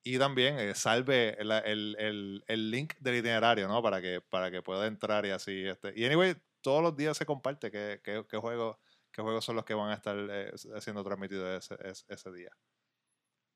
[0.04, 3.84] y también eh, salve el, el, el, link del itinerario, ¿no?
[3.84, 5.66] Para que, para que pueda entrar y así.
[5.66, 5.92] Este.
[5.96, 8.78] Y anyway, todos los días se comparte qué, qué, qué juegos
[9.12, 12.52] qué juegos son los que van a estar eh, siendo transmitidos ese, ese, día.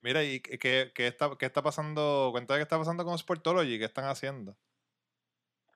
[0.02, 2.30] Mira, ¿y qué, qué, está, qué está pasando?
[2.32, 4.58] Cuéntame qué está pasando con Sportology, qué están haciendo.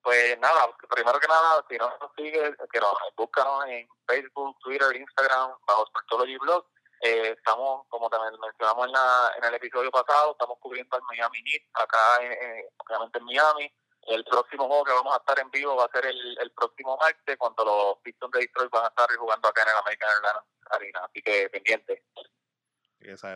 [0.02, 4.96] Pues nada, primero que nada, si no nos sigue, que nos búscanos en Facebook, Twitter,
[4.96, 6.66] Instagram, bajo Sportology Blog.
[7.02, 11.40] Eh, estamos, como también mencionamos en, la, en el episodio pasado, estamos cubriendo al Miami
[11.46, 13.74] Heat acá, en, obviamente en Miami.
[14.04, 16.98] El próximo juego que vamos a estar en vivo va a ser el, el próximo
[16.98, 20.60] martes, cuando los Pistons de Detroit van a estar jugando acá en el American Airlines
[20.70, 21.00] Arena.
[21.06, 22.04] Así que pendiente.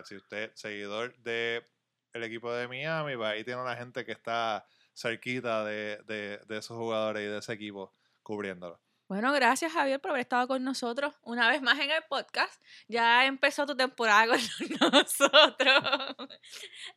[0.05, 1.65] si usted seguidor de
[2.13, 6.57] el equipo de Miami, va ahí tiene una gente que está cerquita de, de, de
[6.57, 8.79] esos jugadores y de ese equipo cubriéndolo.
[9.13, 12.59] Bueno, gracias Javier por haber estado con nosotros una vez más en el podcast.
[12.87, 14.25] Ya empezó tu temporada
[14.79, 16.15] con nosotros.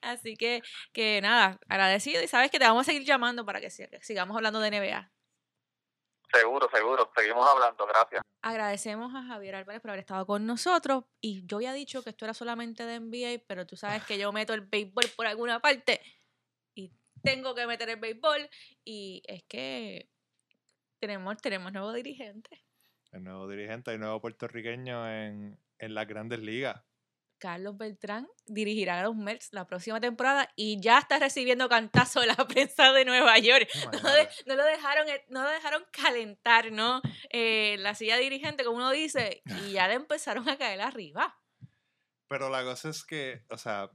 [0.01, 3.71] Así que, que nada, agradecido y sabes que te vamos a seguir llamando para que
[3.71, 5.13] sigamos hablando de NBA.
[6.33, 7.11] Seguro, seguro.
[7.15, 7.87] Seguimos hablando.
[7.87, 8.23] Gracias.
[8.43, 11.05] Agradecemos a Javier Álvarez por haber estado con nosotros.
[11.21, 14.33] Y yo había dicho que esto era solamente de NBA, pero tú sabes que yo
[14.33, 16.01] meto el béisbol por alguna parte
[17.23, 18.49] tengo que meter el béisbol
[18.85, 20.09] y es que
[20.99, 22.63] tenemos, tenemos nuevo dirigente.
[23.13, 26.83] El nuevo dirigente, el nuevo puertorriqueño en, en las grandes ligas.
[27.39, 32.29] Carlos Beltrán dirigirá a los Mets la próxima temporada y ya está recibiendo cantazo de
[32.29, 33.69] la prensa de Nueva York.
[34.47, 37.03] No, lo, dejaron, eh, no lo dejaron calentar, ¿no?
[37.31, 41.39] Eh, la silla dirigente, como uno dice, y ya le empezaron a caer arriba.
[42.29, 43.91] Pero la cosa es que, o sea,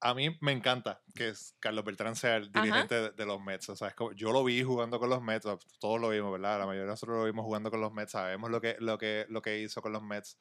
[0.00, 3.70] a mí me encanta que Carlos Beltrán sea el dirigente de, los Mets.
[3.70, 5.46] O sea, yo lo vi jugando con los Mets,
[5.78, 6.58] todos lo vimos, ¿verdad?
[6.58, 9.26] La mayoría de nosotros lo vimos jugando con los Mets, sabemos lo que, lo que,
[9.28, 10.38] lo que hizo con los Mets.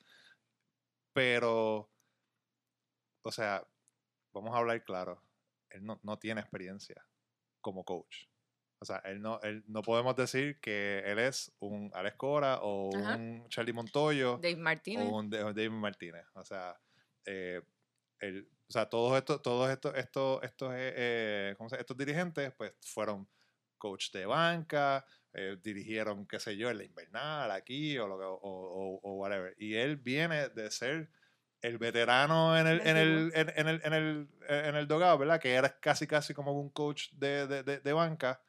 [1.14, 1.90] Pero,
[3.24, 3.66] o sea,
[4.34, 5.22] vamos a hablar claro,
[5.70, 7.06] él no, no tiene experiencia
[7.62, 8.26] como coach.
[8.80, 12.90] O sea, él no, él, no podemos decir que él es un Alex Cora o
[12.90, 14.38] un Charlie Montoyo.
[14.38, 15.08] Dave Martínez.
[15.10, 16.26] O un Dave Martínez.
[16.34, 16.78] O sea,
[17.26, 17.62] eh,
[18.20, 23.28] él, o sea, todos estos, todos estos, estos, estos, eh, eh estos dirigentes, pues fueron
[23.78, 29.00] coach de banca, eh, dirigieron, qué sé yo, en la invernal aquí o, lo o,
[29.04, 29.56] o, whatever.
[29.60, 31.10] Y él viene de ser
[31.62, 35.40] el veterano en el, en el, en, el, en el, en el dogado, ¿verdad?
[35.40, 38.42] Que era casi, casi como un coach de, de, de, banca,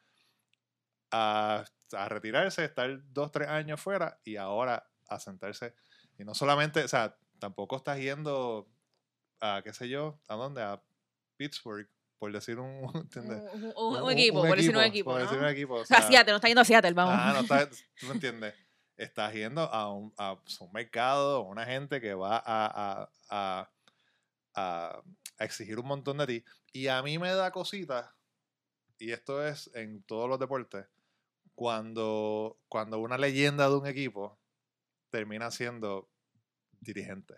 [1.11, 5.75] a, a, retirarse, estar dos, tres años fuera y ahora a sentarse.
[6.17, 8.67] Y no solamente, o sea, tampoco estás yendo
[9.39, 10.61] a, qué sé yo, ¿a dónde?
[10.61, 10.81] A
[11.37, 12.83] Pittsburgh, por decir un,
[13.75, 15.11] un, equipo, por decir un equipo.
[15.11, 15.75] Por decir un equipo.
[15.75, 17.15] O sea, Seattle, no está yendo a Seattle, vamos.
[17.17, 17.69] Ah, no está,
[17.99, 18.53] tú me entiendes.
[18.95, 25.01] Estás yendo a un, a un mercado, una gente que va a, a, a,
[25.37, 26.43] a exigir un montón de ti.
[26.73, 28.09] Y a mí me da cositas,
[28.97, 30.87] y esto es en todos los deportes,
[31.53, 34.39] cuando, cuando una leyenda de un equipo
[35.11, 36.09] termina siendo
[36.79, 37.35] dirigente.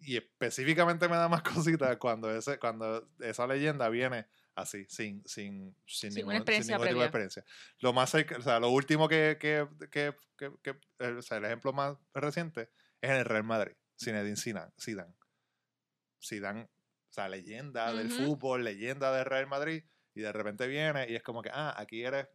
[0.00, 1.42] Y específicamente me da más
[1.88, 6.76] cositas cuando, ese, cuando esa leyenda viene así, sin, sin, sin, Sin ningún, una experiencia
[6.76, 7.44] sin ningún tipo de experiencia.
[7.80, 11.38] Lo más cerca- o sea, lo último que, que, que, que- que- eh, o sea,
[11.38, 14.72] el ejemplo más reciente es en el Real Madrid, Zinedine Zidane.
[14.80, 15.14] Zidane,
[16.22, 19.82] Zidane o sea, leyenda del fútbol, leyenda del Real Madrid,
[20.14, 22.26] y de repente viene y es como que, ah, aquí eres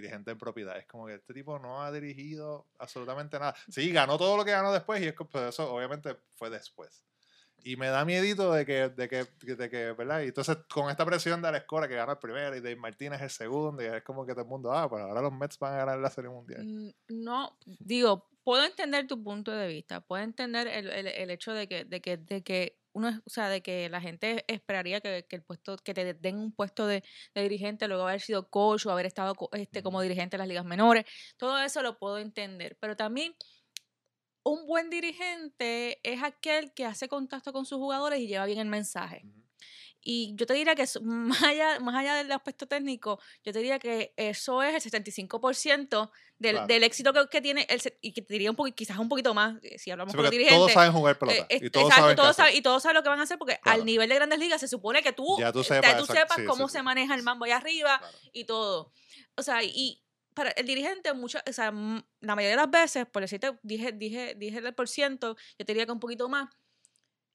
[0.00, 0.76] dirigente en propiedad.
[0.78, 3.54] Es como que este tipo no ha dirigido absolutamente nada.
[3.68, 7.02] Sí, ganó todo lo que ganó después y es que pues, eso obviamente fue después.
[7.64, 9.24] Y me da miedito de que, de que,
[9.56, 10.20] de que, ¿verdad?
[10.22, 13.20] Y entonces con esta presión de Alex Cora que gana el primero y Dave Martínez
[13.22, 15.74] el segundo, y es como que todo el mundo, ah, pues ahora los Mets van
[15.74, 16.64] a ganar la Serie Mundial.
[16.64, 21.52] Mm, No, digo, puedo entender tu punto de vista, puedo entender el, el- el hecho
[21.52, 25.00] de que, de que, de que uno, es- o sea, de que la gente esperaría
[25.00, 27.02] que, que el puesto, que te den un puesto de,
[27.34, 30.64] de dirigente, luego haber sido coach o haber estado este, como dirigente en las ligas
[30.64, 31.04] menores,
[31.36, 33.34] todo eso lo puedo entender, pero también
[34.44, 38.68] un buen dirigente es aquel que hace contacto con sus jugadores y lleva bien el
[38.68, 39.26] mensaje.
[40.08, 43.58] Y yo te diría que eso- más allá, más allá del aspecto técnico, yo te
[43.58, 46.66] diría que eso es el 75% del, Claro.
[46.68, 49.34] del éxito que, que tiene, el, y que te diría un poco, quizás un poquito
[49.34, 50.56] más, eh, si hablamos Sí, con los dirigentes.
[50.58, 51.46] todos saben jugar pelota.
[51.50, 53.36] eh, y todos exacto, saben todos saben- y todos saben lo que van a hacer
[53.38, 53.80] porque Claro.
[53.80, 56.68] al nivel de grandes ligas se supone que tú, Ya tú sepas, tú sepas cómo
[56.68, 56.84] sí, se sí.
[56.84, 58.18] maneja el mambo allá arriba Claro.
[58.32, 58.92] y todo.
[59.36, 60.02] O sea, y
[60.34, 64.34] para el dirigente, mucho, o sea, la mayoría de las veces, por decirte, dije, dije,
[64.36, 66.48] dije el por ciento, yo te diría que un poquito más,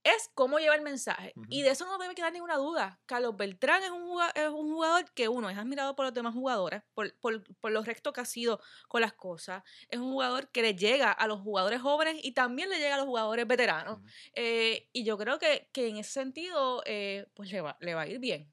[0.04, 1.34] es cómo lleva el mensaje.
[1.50, 3.00] Y de eso no debe quedar ninguna duda.
[3.06, 6.34] Carlos Beltrán es un jugador, es un jugador que uno es admirado por los demás
[6.34, 9.64] jugadores, por, por, por lo recto que ha sido con las cosas.
[9.90, 12.98] Es un jugador que le llega a los jugadores jóvenes y también le llega a
[12.98, 14.00] los jugadores veteranos.
[14.34, 18.02] Eh, y yo creo que, que en ese sentido, eh, pues le va, le va
[18.02, 18.52] a ir bien.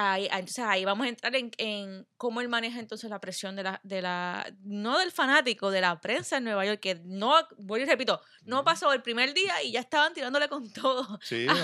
[0.00, 3.56] Ahí, ah, entonces ahí vamos a entrar en, en cómo él maneja entonces la presión
[3.56, 7.34] de la, de la, no del fanático, de la prensa en Nueva York, que no,
[7.56, 11.18] voy y repito, no pasó el primer día y ya estaban tirándole con todo.
[11.20, 11.54] Sí, a-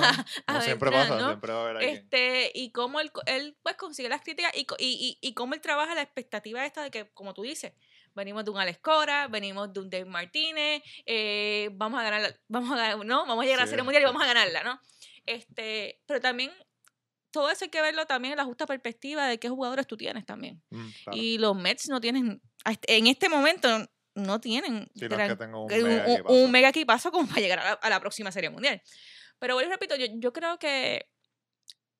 [0.49, 1.29] no, a siempre Beltrán, pasa, ¿no?
[1.29, 1.95] siempre va a haber alguien.
[1.97, 5.61] Este, y cómo él, él pues consigue las críticas y, y, y, y cómo él
[5.61, 7.73] trabaja la expectativa esta de que, como tú dices,
[8.17, 12.73] venimos de un Alex Cora, venimos de un Dave Martínez, eh, vamos a ganar, vamos
[12.73, 14.13] a ganar, no, vamos a llegar a la Sí, Serie Mundial y sí.
[14.13, 14.81] vamos a ganarla, ¿no?
[15.25, 16.51] Este, pero también
[17.35, 20.25] todo eso hay que verlo también en la justa perspectiva de qué jugadores tú tienes
[20.25, 20.63] también.
[20.71, 21.19] Mm, claro.
[21.19, 23.69] Y los Mets no tienen, este- en este momento
[24.15, 26.35] no tienen Sí, no es que gran- un mega un- equipazo.
[26.35, 28.81] un mega equipazo como para llegar a la, a la próxima Serie Mundial.
[29.41, 31.11] Pero y repito, yo, yo creo que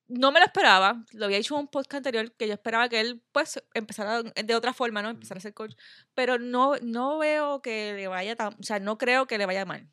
[0.07, 1.03] no me lo esperaba.
[1.11, 4.55] Lo había dicho en un podcast anterior que yo esperaba que él pues empezara de
[4.55, 5.09] otra forma, ¿no?
[5.09, 5.73] Empezar a ser coach.
[6.13, 9.65] Pero no, no veo que le vaya tan, o sea, no creo que le vaya
[9.65, 9.87] mal.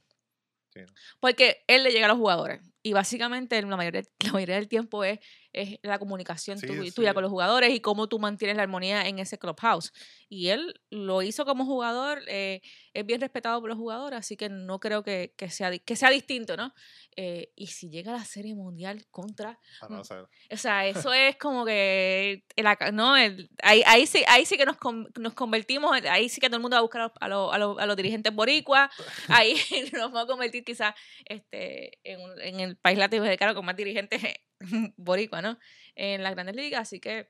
[0.73, 0.93] Sí, no.
[1.19, 2.61] Porque él le llega a los jugadores.
[2.85, 5.21] Y básicamente la mayoría, la mayoría del tiempo es,
[5.53, 6.91] es la comunicación Sí, tu- sí.
[6.93, 9.93] tuya con los jugadores y cómo tú mantienes la armonía en ese clubhouse.
[10.29, 12.61] Y él lo hizo como jugador, eh,
[12.95, 16.11] es bien respetado por los jugadores, así que no creo que, que sea, que sea
[16.11, 16.75] distinto, ¿no?
[17.17, 19.59] Eh, y si llega a la Serie Mundial contra...
[19.83, 22.45] Ah, no, o sea, O sea, eso es como que...
[22.57, 23.17] el ¿no?
[23.17, 24.77] El- ahí, ahí, sí, ahí sí que nos,
[25.21, 27.79] nos convertimos, ahí sí que todo el mundo va a buscar a los, a los,
[27.79, 28.91] a los- dirigentes boricuas,
[29.29, 29.55] ahí
[29.93, 30.95] nos vamos a convertir quizás
[31.27, 34.21] este, en, un- en el país latinoamericano con más dirigentes
[34.97, 35.59] boricuas, ¿no?
[35.95, 37.29] En las grandes ligas, así que...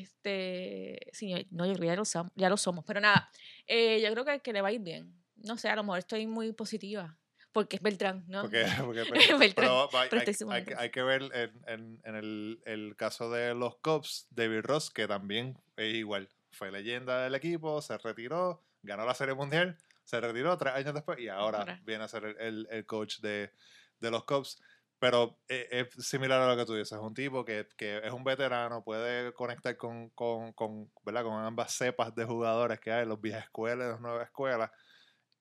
[0.00, 3.30] Este, sí, no, yo creo que ya lo, som- ya lo somos, pero nada,
[3.68, 5.14] eh, yo creo que, que le va a ir bien.
[5.36, 7.16] No sé, a lo mejor estoy muy positiva,
[7.52, 8.42] porque es Beltrán, ¿no?
[8.42, 12.60] porque, porque- Beltrán, pero hay, pero hay- hay hay que ver en, en- en el,
[12.66, 17.80] el caso de los Cubs, David Ross, que también es igual, fue leyenda del equipo,
[17.80, 21.80] se retiró, ganó la Serie Mundial, se retiró tres años después y ahora Ahora.
[21.84, 23.52] viene a ser el, el- el coach de,
[24.00, 24.60] de los Cubs.
[24.98, 28.12] Pero e- es, similar a lo que tú dices, es un tipo que, que es
[28.12, 31.24] un veterano, puede conectar con, con, con, ¿verdad?
[31.24, 34.70] con ambas cepas de jugadores que hay, los viejas escuelas y las nuevas escuelas.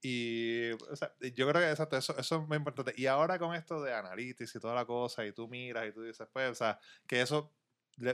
[0.01, 2.93] Y o sea, yo creo que exacto, eso, eso es muy importante.
[2.95, 6.03] Y ahora con esto de analytics y toda la cosa, y tú miras y tú
[6.03, 7.55] dices, pues, o sea, que eso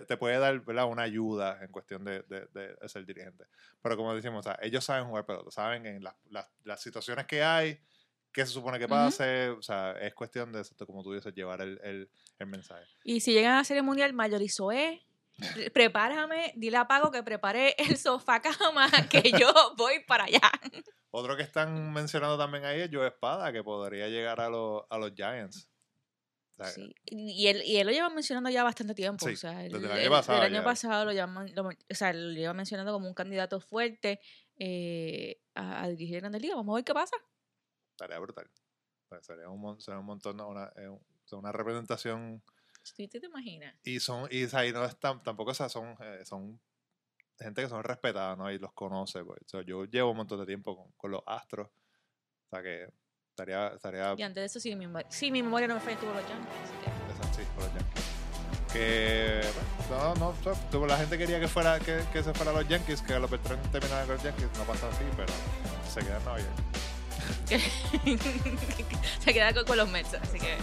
[0.07, 0.85] te puede dar ¿verdad?
[0.85, 3.45] una ayuda en cuestión de, de- de ser dirigente.
[3.81, 7.25] Pero como decimos, o sea, ellos saben jugar pelota, saben en las, las, las situaciones
[7.25, 7.81] que hay,
[8.33, 11.61] qué se supone que pase, o sea, es cuestión de, exacto, como tú dices, llevar
[11.61, 12.09] el, el,
[12.39, 12.85] el mensaje.
[13.03, 15.01] Y si llegan a la Serie Mundial, Mayorizoé,
[15.53, 20.41] pre- prepárame, dile a Pago que prepare el sofá cama, que yo voy para allá.
[21.11, 24.97] Otro que están mencionando también ahí es Joe Espada, que podría llegar a, los a
[24.97, 25.67] los Giants.
[26.57, 29.25] O sea, Sí, Y él, y él lo lleva mencionando ya bastante tiempo.
[29.27, 32.13] Sí, o sea, desde el año pasado del año pasado lo llaman, lo, o sea,
[32.13, 34.21] lo lleva mencionando como un candidato fuerte
[34.57, 36.55] eh, a, a dirigir Grandes Ligas.
[36.57, 37.17] Vamos a ver qué pasa.
[38.01, 38.49] Estaría brutal.
[39.09, 40.47] Sea, sería, un, sería un montón, ¿no?
[40.49, 40.89] una, eh,
[41.33, 42.41] una representación.
[42.81, 43.75] ¿Sí te, imaginas?
[43.83, 46.59] Y son, y, y no es tan- tampoco, o sea, son, eh, son
[47.37, 48.51] gente que son respetadas, ¿no?
[48.51, 49.39] Y los conoce, pues.
[49.45, 51.67] O sea, yo llevo un montón de tiempo con, con los Astros.
[51.67, 52.91] O sea que
[53.29, 56.13] estaría, estaría Y antes de eso, sí, mi, sí, mi memoria no me falla, estuvo
[56.13, 56.49] los Yankees.
[56.63, 58.05] así que- Exacto, sí, por los Yankees.
[58.73, 59.41] Que
[59.89, 60.33] bueno, no,
[60.71, 63.29] no, la gente quería que fuera que, que se fuera a los Yankees, que los
[63.29, 65.31] Beltrán terminaran con los Yankees, no pasa así, pero
[65.87, 66.51] se quedan en Nueva York.
[69.23, 70.57] se queda con, los Mets, así que...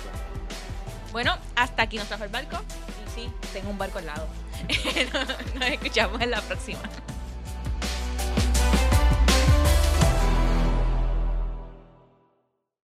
[1.13, 2.59] Bueno, hasta aquí nos trajo el barco.
[3.07, 4.29] Y sí, tengo un barco al lado.
[5.55, 6.81] nos escuchamos en la próxima.